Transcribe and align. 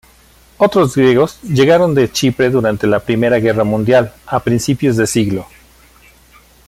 Otros 0.57 0.95
griegos 0.95 1.39
llegaron 1.43 1.93
de 1.93 2.11
Chipre 2.11 2.49
durante 2.49 2.87
la 2.87 3.01
Primera 3.01 3.37
Guerra 3.37 3.63
Mundial 3.63 4.15
a 4.25 4.39
principios 4.39 4.97
de 4.97 5.05
siglo. 5.05 5.45